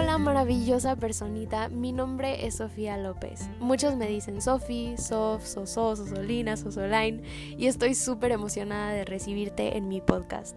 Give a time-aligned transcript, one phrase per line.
[0.00, 3.50] Hola maravillosa personita, mi nombre es Sofía López.
[3.58, 7.20] Muchos me dicen Sofi, Sof, Soso, Sosolina, Sosoline
[7.58, 10.54] y estoy súper emocionada de recibirte en mi podcast.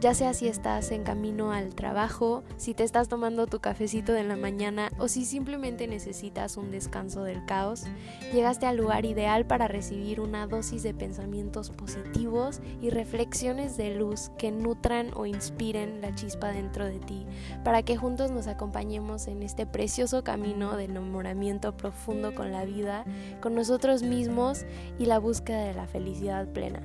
[0.00, 4.24] Ya sea si estás en camino al trabajo, si te estás tomando tu cafecito de
[4.24, 7.84] la mañana o si simplemente necesitas un descanso del caos,
[8.32, 14.30] llegaste al lugar ideal para recibir una dosis de pensamientos positivos y reflexiones de luz
[14.38, 17.24] que nutran o inspiren la chispa dentro de ti,
[17.64, 23.04] para que juntos nos acompañemos en este precioso camino de enamoramiento profundo con la vida,
[23.40, 24.64] con nosotros mismos
[24.98, 26.80] y la búsqueda de la felicidad plena.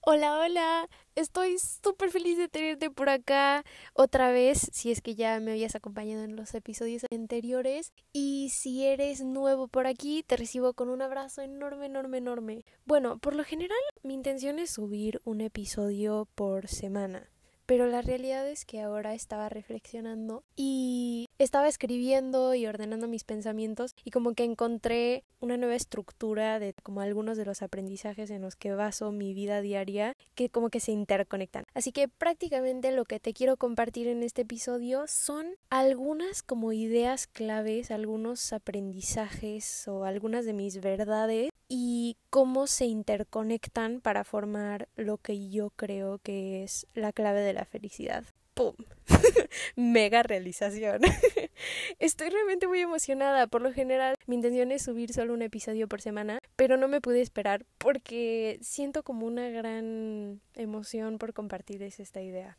[0.00, 3.64] Hola, hola, estoy súper feliz de tenerte por acá
[3.94, 7.92] otra vez, si es que ya me habías acompañado en los episodios anteriores.
[8.12, 12.64] Y si eres nuevo por aquí, te recibo con un abrazo enorme, enorme, enorme.
[12.84, 17.30] Bueno, por lo general mi intención es subir un episodio por semana.
[17.68, 23.94] Pero la realidad es que ahora estaba reflexionando y estaba escribiendo y ordenando mis pensamientos
[24.06, 28.56] y como que encontré una nueva estructura de como algunos de los aprendizajes en los
[28.56, 31.64] que baso mi vida diaria que como que se interconectan.
[31.74, 37.26] Así que prácticamente lo que te quiero compartir en este episodio son algunas como ideas
[37.26, 45.18] claves, algunos aprendizajes o algunas de mis verdades y cómo se interconectan para formar lo
[45.18, 48.24] que yo creo que es la clave de la felicidad.
[48.54, 48.74] ¡Pum!
[49.76, 51.02] Mega realización.
[51.98, 53.46] Estoy realmente muy emocionada.
[53.46, 57.00] Por lo general, mi intención es subir solo un episodio por semana, pero no me
[57.00, 62.58] pude esperar porque siento como una gran emoción por compartirles esta idea.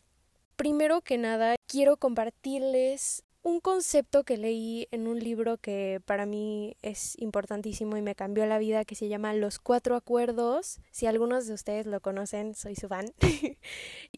[0.56, 6.78] Primero que nada, quiero compartirles un concepto que leí en un libro que para mí
[6.84, 10.80] es importantísimo y me cambió la vida que se llama Los Cuatro Acuerdos.
[10.92, 13.12] Si algunos de ustedes lo conocen, soy su fan.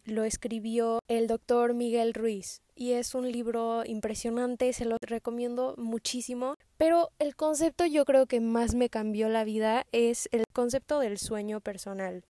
[0.06, 6.58] lo escribió el doctor Miguel Ruiz y es un libro impresionante, se lo recomiendo muchísimo.
[6.78, 11.18] Pero el concepto yo creo que más me cambió la vida es el concepto del
[11.18, 12.26] sueño personal.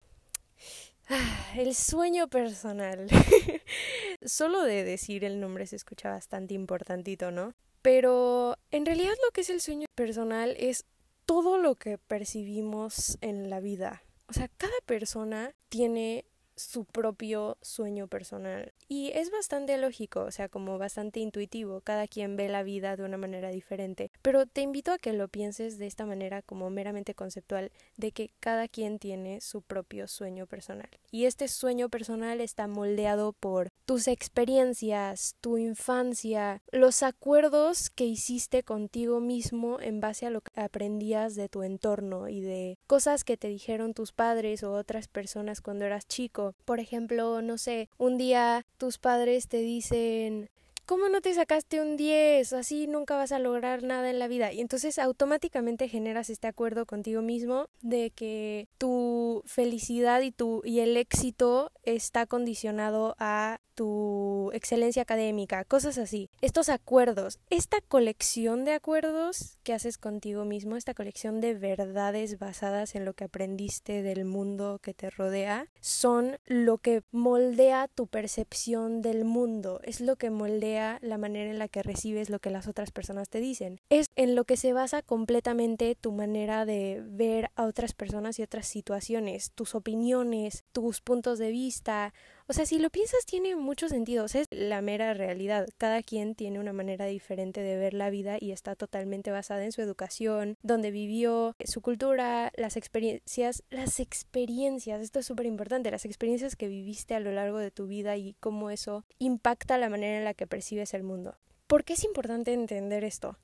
[1.55, 3.07] El sueño personal.
[4.25, 7.53] Solo de decir el nombre se escucha bastante importantito, ¿no?
[7.81, 10.85] Pero en realidad lo que es el sueño personal es
[11.25, 14.03] todo lo que percibimos en la vida.
[14.27, 16.25] O sea, cada persona tiene
[16.59, 18.73] su propio sueño personal.
[18.87, 23.03] Y es bastante lógico, o sea, como bastante intuitivo, cada quien ve la vida de
[23.03, 24.11] una manera diferente.
[24.21, 28.31] Pero te invito a que lo pienses de esta manera como meramente conceptual, de que
[28.39, 30.89] cada quien tiene su propio sueño personal.
[31.11, 38.63] Y este sueño personal está moldeado por tus experiencias, tu infancia, los acuerdos que hiciste
[38.63, 43.37] contigo mismo en base a lo que aprendías de tu entorno y de cosas que
[43.37, 48.17] te dijeron tus padres o otras personas cuando eras chico por ejemplo, no sé, un
[48.17, 50.49] día tus padres te dicen
[50.89, 52.51] ¿cómo no te sacaste un 10?
[52.53, 54.51] Así nunca vas a lograr nada en la vida.
[54.51, 60.79] Y entonces automáticamente generas este acuerdo contigo mismo de que tu felicidad y tu y
[60.79, 66.29] el éxito está condicionado a tu excelencia académica, cosas así.
[66.41, 72.95] Estos acuerdos, esta colección de acuerdos que haces contigo mismo, esta colección de verdades basadas
[72.95, 79.01] en lo que aprendiste del mundo que te rodea, son lo que moldea tu percepción
[79.01, 82.67] del mundo, es lo que moldea la manera en la que recibes lo que las
[82.67, 83.79] otras personas te dicen.
[83.89, 88.43] Es en lo que se basa completamente tu manera de ver a otras personas y
[88.43, 92.13] otras situaciones, tus opiniones, tus puntos de vista,
[92.49, 95.69] o sea, si lo piensas tiene mucho sentido, o sea, es la mera realidad.
[95.77, 99.71] Cada quien tiene una manera diferente de ver la vida y está totalmente basada en
[99.71, 106.05] su educación, donde vivió, su cultura, las experiencias, las experiencias, esto es súper importante, las
[106.05, 110.17] experiencias que viviste a lo largo de tu vida y cómo eso impacta la manera
[110.17, 111.37] en la que percibes el mundo.
[111.67, 113.37] ¿Por qué es importante entender esto?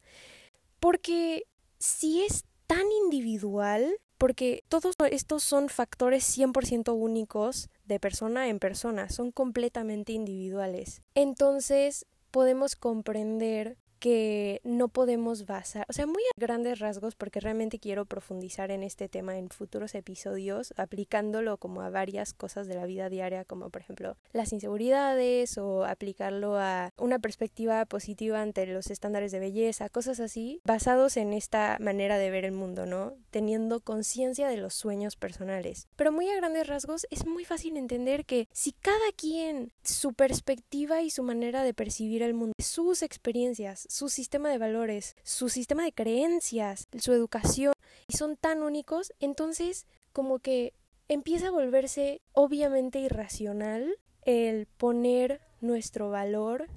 [0.80, 1.44] Porque
[1.78, 9.10] si es tan individual, porque todos estos son factores 100% únicos de persona en persona,
[9.10, 11.02] son completamente individuales.
[11.14, 17.80] Entonces podemos comprender que no podemos basar, o sea, muy a grandes rasgos, porque realmente
[17.80, 22.86] quiero profundizar en este tema en futuros episodios, aplicándolo como a varias cosas de la
[22.86, 28.92] vida diaria, como por ejemplo las inseguridades o aplicarlo a una perspectiva positiva ante los
[28.92, 33.16] estándares de belleza, cosas así, basados en esta manera de ver el mundo, ¿no?
[33.32, 35.88] Teniendo conciencia de los sueños personales.
[35.96, 41.02] Pero muy a grandes rasgos es muy fácil entender que si cada quien su perspectiva
[41.02, 45.86] y su manera de percibir el mundo, sus experiencias, su sistema de valores, su sistema
[45.86, 47.74] de creencias, su educación,
[48.10, 50.74] y son tan únicos, entonces como que
[51.08, 56.68] empieza a volverse obviamente irracional el poner nuestro valor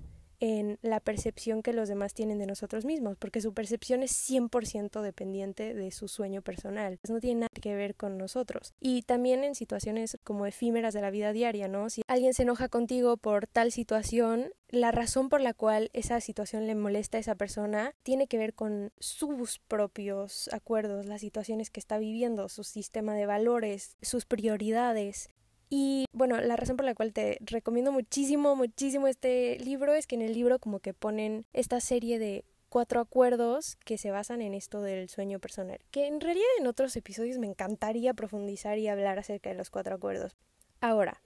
[0.41, 5.01] en la percepción que los demás tienen de nosotros mismos, porque su percepción es 100%
[5.01, 6.99] dependiente de su sueño personal.
[7.09, 8.75] No tiene nada que ver con nosotros.
[8.81, 11.91] Y también en situaciones como efímeras de la vida diaria, ¿no?
[11.91, 16.67] Si alguien se enoja contigo por tal situación, la razón por la cual esa situación
[16.67, 21.81] le molesta a esa persona tiene que ver con sus propios acuerdos, las situaciones que
[21.81, 25.31] está viviendo, su sistema de valores, sus prioridades.
[25.71, 30.15] Y bueno, la razón por la cual te recomiendo muchísimo, muchísimo este libro es que
[30.15, 34.55] en el libro como que ponen esta serie de cuatro acuerdos que se basan en
[34.55, 39.19] esto del sueño personal, que en realidad en otros episodios me encantaría profundizar y hablar
[39.19, 40.37] acerca de los cuatro acuerdos.
[40.81, 41.21] Ahora,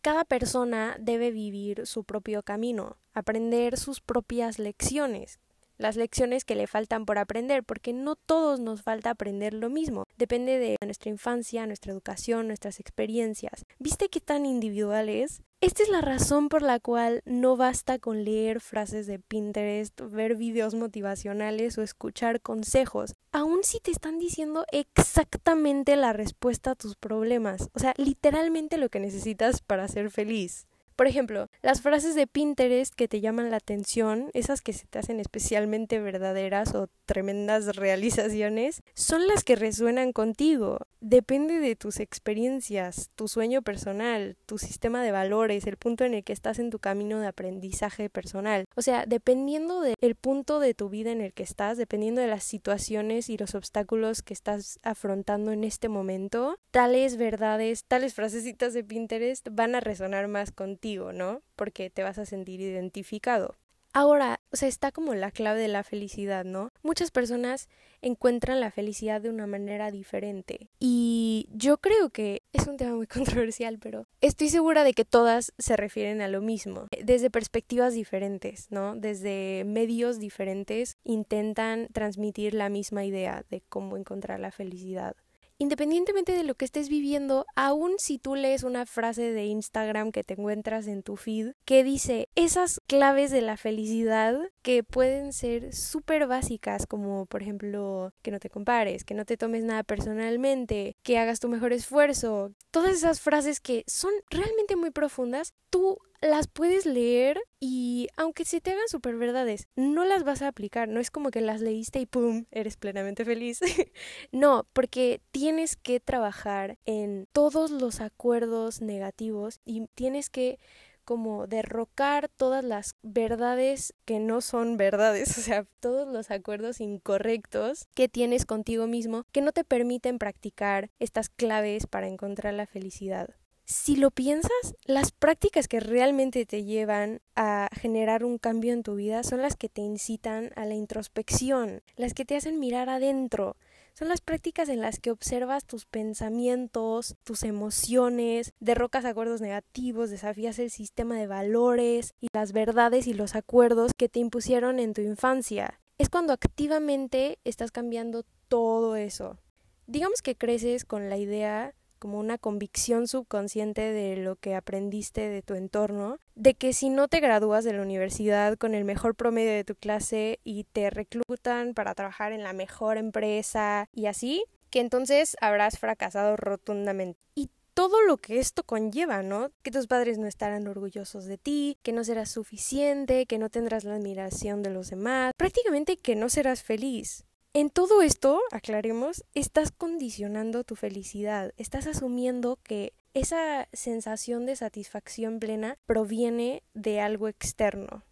[0.00, 5.38] cada persona debe vivir su propio camino, aprender sus propias lecciones,
[5.82, 10.04] las lecciones que le faltan por aprender, porque no todos nos falta aprender lo mismo.
[10.16, 13.66] Depende de nuestra infancia, nuestra educación, nuestras experiencias.
[13.78, 15.42] ¿Viste qué tan individual es?
[15.60, 20.34] Esta es la razón por la cual no basta con leer frases de Pinterest, ver
[20.34, 26.96] videos motivacionales o escuchar consejos, aun si te están diciendo exactamente la respuesta a tus
[26.96, 30.66] problemas, o sea, literalmente lo que necesitas para ser feliz.
[31.02, 35.00] Por ejemplo, las frases de Pinterest que te llaman la atención, esas que se te
[35.00, 40.78] hacen especialmente verdaderas o tremendas realizaciones, son las que resuenan contigo.
[41.00, 46.22] Depende de tus experiencias, tu sueño personal, tu sistema de valores, el punto en el
[46.22, 48.66] que estás en tu camino de aprendizaje personal.
[48.76, 52.44] O sea, dependiendo del punto de tu vida en el que estás, dependiendo de las
[52.44, 58.84] situaciones y los obstáculos que estás afrontando en este momento, tales verdades, tales frasecitas de
[58.84, 61.42] Pinterest van a resonar más contigo ¿no?
[61.56, 63.56] Porque te vas a sentir identificado.
[63.94, 66.70] Ahora, o sea, está como la clave de la felicidad, ¿no?
[66.82, 67.68] Muchas personas
[68.00, 70.70] encuentran la felicidad de una manera diferente.
[70.80, 73.06] Y yo creo que es un tema muy
[73.46, 78.68] controversial, pero estoy segura de que todas se refieren a lo mismo, desde perspectivas diferentes,
[78.70, 78.96] ¿no?
[78.96, 85.16] Desde medios diferentes intentan transmitir la misma idea de cómo encontrar la felicidad
[85.58, 90.24] independientemente de lo que estés viviendo, aun si tú lees una frase de Instagram que
[90.24, 95.74] te encuentras en tu feed que dice esas claves de la felicidad que pueden ser
[95.74, 100.94] súper básicas, como por ejemplo que no te compares, que no te tomes nada personalmente,
[101.02, 106.48] que hagas tu mejor esfuerzo, todas esas frases que son realmente muy profundas, tú las
[106.48, 110.86] puedes leer y aunque se te hagan súper verdades, no las vas a aplicar.
[110.86, 112.44] No es como que las leíste y ¡pum!
[112.50, 113.60] eres plenamente feliz.
[114.32, 120.58] no, porque tienes que trabajar en todos los acuerdos negativos y tienes que
[121.04, 127.88] como derrocar todas las verdades que no son verdades, o sea, todos los acuerdos incorrectos
[127.94, 133.34] que tienes contigo mismo que no te permiten practicar estas claves para encontrar la felicidad
[133.64, 138.96] si lo piensas, las prácticas que realmente te llevan a generar un cambio en tu
[138.96, 143.56] vida son las que te incitan a la introspección, las que te hacen mirar adentro.
[143.94, 150.58] Son las prácticas en las que observas tus pensamientos, tus emociones, derrocas acuerdos negativos, desafías
[150.58, 155.02] el sistema de valores y las verdades y los acuerdos que te impusieron en tu
[155.02, 155.78] infancia.
[155.98, 159.38] Es cuando activamente estás cambiando todo eso.
[159.86, 165.40] Digamos que creces con la idea como una convicción subconsciente de lo que aprendiste de
[165.40, 169.52] tu entorno, de que si no te gradúas de la universidad con el mejor promedio
[169.52, 174.80] de tu clase y te reclutan para trabajar en la mejor empresa y así, que
[174.80, 177.20] entonces habrás fracasado rotundamente.
[177.36, 179.52] Y todo lo que esto conlleva, ¿no?
[179.62, 183.84] Que tus padres no estarán orgullosos de ti, que no serás suficiente, que no tendrás
[183.84, 187.26] la admiración de los demás, prácticamente que no serás feliz.
[187.54, 195.38] En todo esto, aclaremos, estás condicionando tu felicidad, estás asumiendo que esa sensación de satisfacción
[195.38, 198.04] plena proviene de algo externo.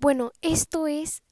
[0.00, 1.22] Bueno, esto es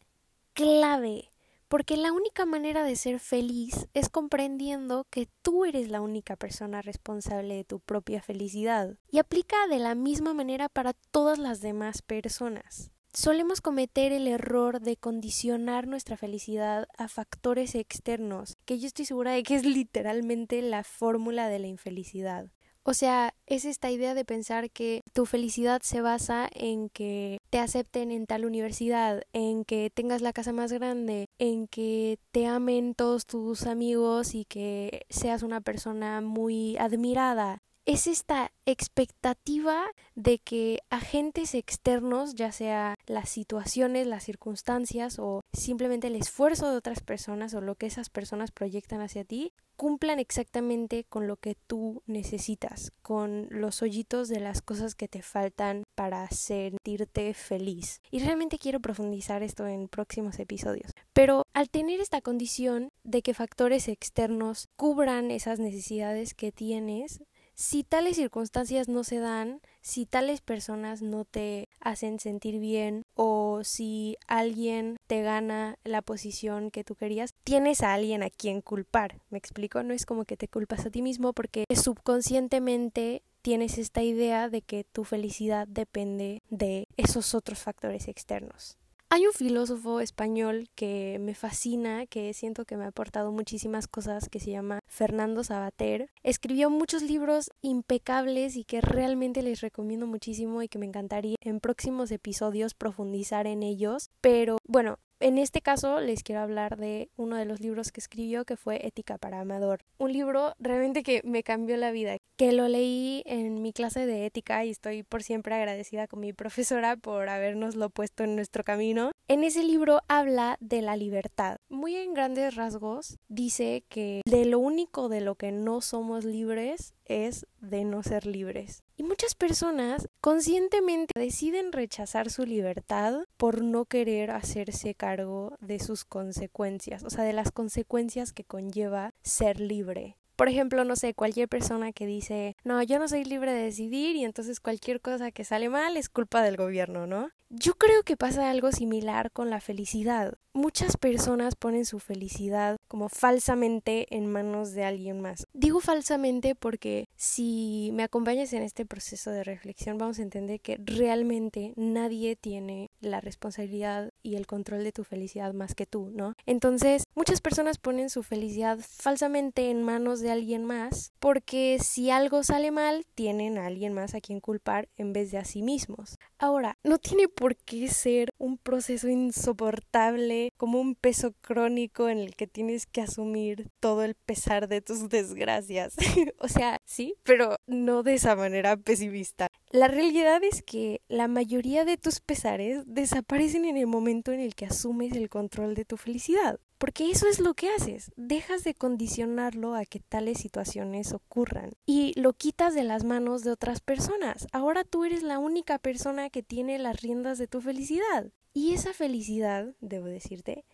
[0.52, 1.32] clave,
[1.66, 6.82] porque la única manera de ser feliz es comprendiendo que tú eres la única persona
[6.82, 12.00] responsable de tu propia felicidad y aplica de la misma manera para todas las demás
[12.02, 19.06] personas solemos cometer el error de condicionar nuestra felicidad a factores externos, que yo estoy
[19.06, 22.50] segura de que es literalmente la fórmula de la infelicidad.
[22.82, 27.58] O sea, es esta idea de pensar que tu felicidad se basa en que te
[27.58, 32.94] acepten en tal universidad, en que tengas la casa más grande, en que te amen
[32.94, 37.62] todos tus amigos y que seas una persona muy admirada.
[37.86, 46.08] Es esta expectativa de que agentes externos, ya sea las situaciones, las circunstancias o simplemente
[46.08, 51.04] el esfuerzo de otras personas o lo que esas personas proyectan hacia ti, cumplan exactamente
[51.04, 56.28] con lo que tú necesitas, con los hoyitos de las cosas que te faltan para
[56.30, 58.00] sentirte feliz.
[58.10, 60.90] Y realmente quiero profundizar esto en próximos episodios.
[61.12, 67.20] Pero al tener esta condición de que factores externos cubran esas necesidades que tienes,
[67.56, 73.62] si tales circunstancias no se dan, si tales personas no te hacen sentir bien o
[73.64, 79.22] si alguien te gana la posición que tú querías, tienes a alguien a quien culpar.
[79.30, 79.82] ¿Me explico?
[79.82, 84.60] No es como que te culpas a ti mismo porque subconscientemente tienes esta idea de
[84.60, 88.76] que tu felicidad depende de esos otros factores externos.
[89.08, 94.28] Hay un filósofo español que me fascina, que siento que me ha aportado muchísimas cosas,
[94.28, 96.10] que se llama Fernando Sabater.
[96.24, 101.60] Escribió muchos libros impecables y que realmente les recomiendo muchísimo y que me encantaría en
[101.60, 104.10] próximos episodios profundizar en ellos.
[104.20, 108.44] Pero bueno, en este caso les quiero hablar de uno de los libros que escribió
[108.44, 109.80] que fue Ética para Amador.
[109.98, 114.26] Un libro realmente que me cambió la vida, que lo leí en mi clase de
[114.26, 119.12] ética y estoy por siempre agradecida con mi profesora por habernoslo puesto en nuestro camino.
[119.28, 121.58] En ese libro habla de la libertad.
[121.68, 126.94] Muy en grandes rasgos dice que de lo único de lo que no somos libres
[127.06, 128.82] es de no ser libres.
[128.96, 136.04] Y muchas personas conscientemente deciden rechazar su libertad por no querer hacerse cargo de sus
[136.04, 140.16] consecuencias, o sea, de las consecuencias que conlleva ser libre.
[140.36, 144.16] Por ejemplo, no sé, cualquier persona que dice, no, yo no soy libre de decidir
[144.16, 147.30] y entonces cualquier cosa que sale mal es culpa del gobierno, ¿no?
[147.48, 150.34] Yo creo que pasa algo similar con la felicidad.
[150.52, 155.46] Muchas personas ponen su felicidad como falsamente en manos de alguien más.
[155.52, 160.78] Digo falsamente porque si me acompañas en este proceso de reflexión vamos a entender que
[160.82, 166.34] realmente nadie tiene la responsabilidad y el control de tu felicidad más que tú, ¿no?
[166.46, 172.42] Entonces, muchas personas ponen su felicidad falsamente en manos de alguien más porque si algo
[172.42, 176.18] sale mal, tienen a alguien más a quien culpar en vez de a sí mismos.
[176.38, 182.34] Ahora, no tiene por qué ser un proceso insoportable, como un peso crónico en el
[182.36, 185.94] que tienes que asumir todo el pesar de tus desgracias.
[186.38, 189.48] o sea, sí, pero no de esa manera pesimista.
[189.70, 194.54] La realidad es que la mayoría de tus pesares desaparecen en el momento en el
[194.54, 196.60] que asumes el control de tu felicidad.
[196.78, 202.12] Porque eso es lo que haces, dejas de condicionarlo a que tales situaciones ocurran y
[202.20, 204.46] lo quitas de las manos de otras personas.
[204.52, 208.30] Ahora tú eres la única persona que tiene las riendas de tu felicidad.
[208.52, 210.64] Y esa felicidad, debo decirte,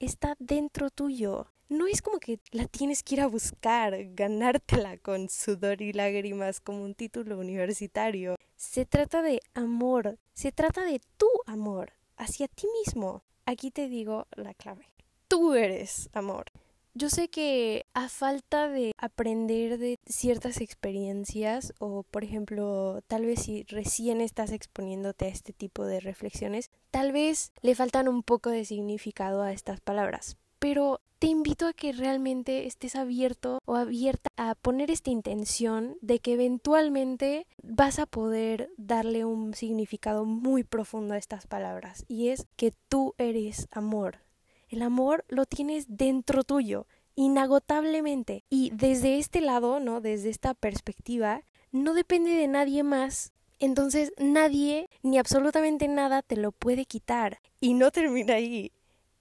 [0.00, 1.46] está dentro tuyo.
[1.68, 6.60] No es como que la tienes que ir a buscar, ganártela con sudor y lágrimas
[6.60, 8.36] como un título universitario.
[8.56, 13.22] Se trata de amor, se trata de tu amor hacia ti mismo.
[13.44, 14.86] Aquí te digo la clave
[15.28, 16.46] tú eres amor.
[16.94, 23.42] Yo sé que a falta de aprender de ciertas experiencias o por ejemplo tal vez
[23.42, 28.50] si recién estás exponiéndote a este tipo de reflexiones, tal vez le faltan un poco
[28.50, 30.36] de significado a estas palabras.
[30.58, 36.20] Pero te invito a que realmente estés abierto o abierta a poner esta intención de
[36.20, 42.46] que eventualmente vas a poder darle un significado muy profundo a estas palabras y es
[42.56, 44.20] que tú eres amor,
[44.68, 48.44] el amor lo tienes dentro tuyo, inagotablemente.
[48.48, 50.00] Y desde este lado, ¿no?
[50.00, 53.32] Desde esta perspectiva, no depende de nadie más.
[53.58, 57.40] Entonces nadie, ni absolutamente nada, te lo puede quitar.
[57.60, 58.72] Y no termina ahí.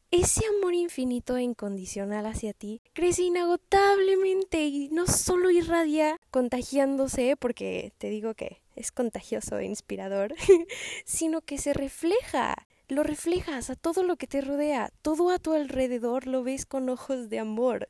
[0.09, 7.91] Ese amor infinito e incondicional hacia ti crece inagotablemente y no solo irradia contagiándose, porque
[7.97, 10.33] te digo que es contagioso e inspirador,
[11.05, 15.53] sino que se refleja lo reflejas a todo lo que te rodea, todo a tu
[15.53, 17.89] alrededor lo ves con ojos de amor.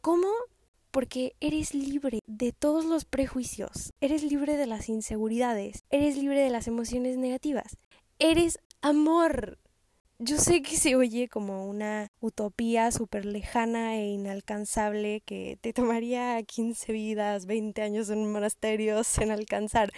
[0.00, 0.28] ¿Cómo?
[0.90, 6.50] Porque eres libre de todos los prejuicios, eres libre de las inseguridades, eres libre de
[6.50, 7.76] las emociones negativas,
[8.18, 9.58] eres amor.
[10.18, 16.42] Yo sé que se oye como una utopía súper lejana e inalcanzable que te tomaría
[16.42, 19.92] 15 vidas, 20 años en un monasterio en alcanzar,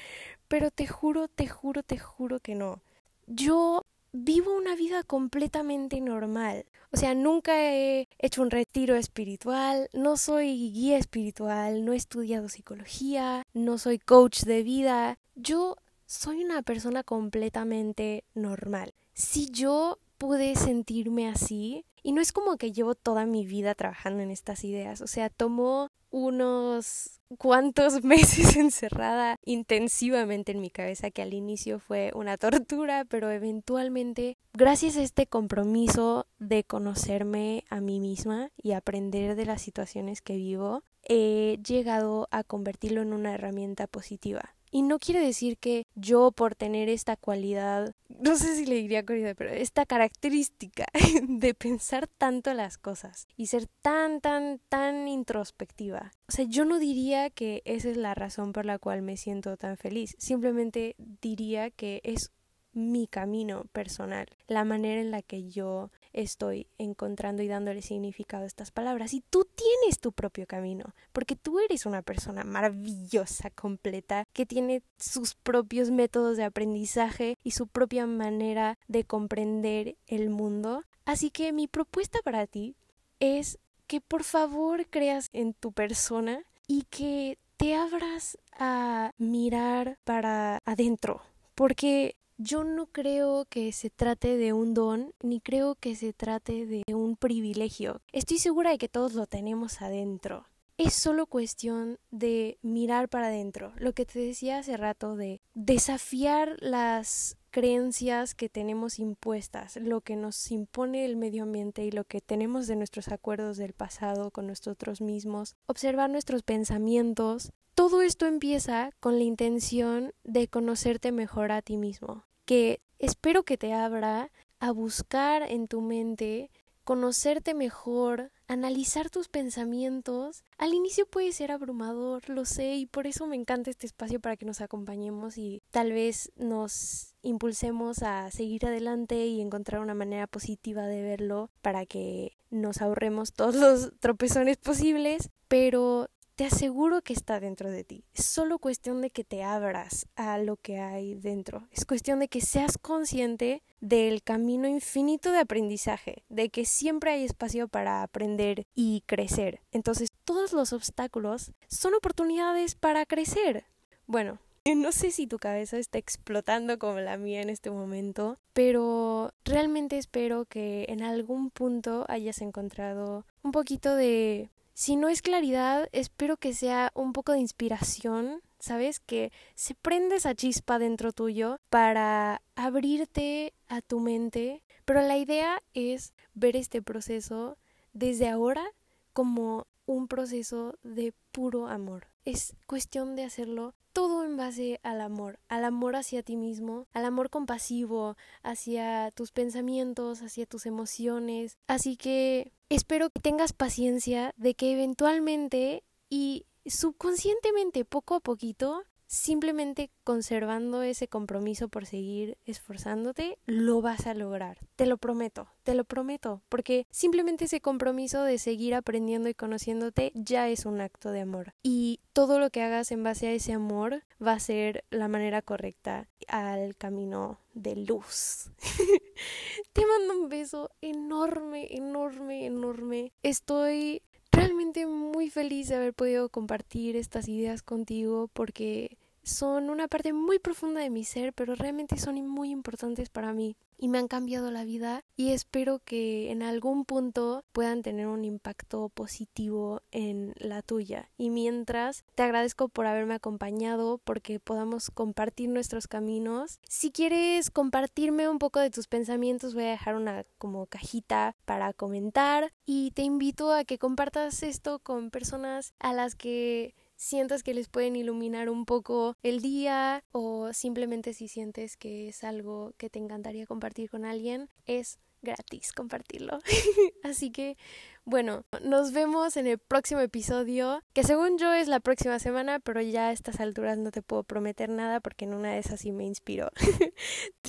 [0.49, 2.83] pero te juro, te juro, te juro que no.
[3.29, 6.67] Yo vivo una vida completamente normal.
[6.91, 12.49] O sea, nunca he hecho un retiro espiritual, no soy guía espiritual, no he estudiado
[12.49, 15.19] psicología, no soy coach de vida.
[15.35, 18.95] Yo soy una persona completamente normal.
[19.13, 24.23] Si yo pude sentirme así, y no es como que llevo toda mi vida trabajando
[24.23, 31.23] en estas ideas, o sea, tomó unos cuantos meses encerrada intensivamente en mi cabeza que
[31.23, 38.01] al inicio fue una tortura, pero eventualmente, gracias a este compromiso de conocerme a mí
[38.01, 43.87] misma y aprender de las situaciones que vivo, he llegado a convertirlo en una herramienta
[43.87, 44.55] positiva.
[44.71, 49.05] Y no quiere decir que yo por tener esta cualidad, no sé si le diría
[49.05, 50.87] cualidad, pero esta característica
[51.29, 56.13] de pensar tanto las cosas y ser tan, tan, tan introspectiva.
[56.29, 59.57] O sea, yo no diría que esa es la razón por la cual me siento
[59.57, 60.15] tan feliz.
[60.19, 62.33] Simplemente diría que es
[62.73, 65.91] mi camino personal, la manera en la que yo
[66.23, 69.15] estoy encontrando y dándole significado a estas palabras.
[69.15, 74.83] Y tú tienes tu propio camino, porque tú eres una persona maravillosa, completa, que tiene
[74.99, 80.85] sus propios métodos de aprendizaje y su propia manera de comprender el mundo.
[81.05, 82.75] Así que mi propuesta para ti
[83.21, 90.61] es que por favor creas en tu persona y que te abras a mirar para
[90.65, 91.23] adentro,
[91.55, 96.67] porque yo no creo que se trate de un don, ni creo que se trate
[96.67, 98.01] de un privilegio.
[98.13, 100.47] Estoy segura de que todos lo tenemos adentro.
[100.79, 103.73] Es solo cuestión de mirar para adentro.
[103.79, 110.15] Lo que te decía hace rato de desafiar las creencias que tenemos impuestas, lo que
[110.15, 114.47] nos impone el medio ambiente y lo que tenemos de nuestros acuerdos del pasado con
[114.47, 117.51] nosotros mismos, observar nuestros pensamientos.
[117.75, 123.59] Todo esto empieza con la intención de conocerte mejor a ti mismo, que espero que
[123.59, 124.31] te abra
[124.61, 126.53] a buscar en tu mente,
[126.85, 130.43] conocerte mejor, analizar tus pensamientos.
[130.57, 134.37] Al inicio puede ser abrumador, lo sé, y por eso me encanta este espacio para
[134.37, 140.27] que nos acompañemos y tal vez nos impulsemos a seguir adelante y encontrar una manera
[140.27, 147.15] positiva de verlo para que nos ahorremos todos los tropezones posibles, pero te aseguro que
[147.15, 148.05] está dentro de ti.
[148.15, 151.67] Es solo cuestión de que te abras a lo que hay dentro.
[151.73, 157.25] Es cuestión de que seas consciente del camino infinito de aprendizaje, de que siempre hay
[157.25, 159.63] espacio para aprender y crecer.
[159.73, 163.65] Entonces, todos los obstáculos son oportunidades para crecer.
[164.07, 164.39] Bueno,
[164.77, 169.99] no sé si tu cabeza está explotando como la mía en este momento, pero realmente
[169.99, 176.37] espero que en algún punto hayas encontrado un poquito de si no es claridad, espero
[176.37, 179.01] que sea un poco de inspiración, ¿sabes?
[179.01, 184.63] Que se prende esa chispa dentro tuyo para abrirte a tu mente.
[184.85, 187.59] Pero la idea es ver este proceso
[187.93, 188.65] desde ahora
[189.13, 192.07] como un proceso de puro amor.
[192.25, 197.05] Es cuestión de hacerlo todo en base al amor, al amor hacia ti mismo, al
[197.05, 201.59] amor compasivo, hacia tus pensamientos, hacia tus emociones.
[201.67, 209.91] Así que espero que tengas paciencia de que eventualmente y subconscientemente, poco a poquito, simplemente
[210.05, 214.59] conservando ese compromiso por seguir esforzándote, lo vas a lograr.
[214.77, 220.13] Te lo prometo, te lo prometo, porque simplemente ese compromiso de seguir aprendiendo y conociéndote
[220.15, 221.55] ya es un acto de amor.
[221.63, 225.41] Y todo lo que hagas en base a ese amor va a ser la manera
[225.43, 228.51] correcta al camino de luz.
[229.73, 233.13] te mando un beso enorme, enorme, enorme.
[233.23, 238.98] Estoy realmente muy feliz de haber podido compartir estas ideas contigo porque
[239.29, 243.57] son una parte muy profunda de mi ser, pero realmente son muy importantes para mí
[243.79, 248.25] y me han cambiado la vida y espero que en algún punto puedan tener un
[248.25, 251.11] impacto positivo en la tuya.
[251.17, 256.59] Y mientras, te agradezco por haberme acompañado, porque podamos compartir nuestros caminos.
[256.69, 261.73] Si quieres compartirme un poco de tus pensamientos, voy a dejar una como cajita para
[261.73, 267.55] comentar y te invito a que compartas esto con personas a las que sientas que
[267.55, 272.91] les pueden iluminar un poco el día o simplemente si sientes que es algo que
[272.91, 276.41] te encantaría compartir con alguien, es gratis compartirlo.
[277.03, 277.57] Así que,
[278.05, 282.81] bueno, nos vemos en el próximo episodio, que según yo es la próxima semana, pero
[282.81, 285.93] ya a estas alturas no te puedo prometer nada porque en una de esas sí
[285.93, 286.51] me inspiró.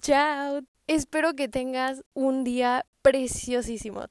[0.01, 0.61] Chao.
[0.87, 4.05] Espero que tengas un día preciosísimo.